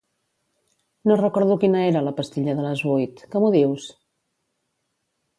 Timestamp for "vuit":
2.91-3.21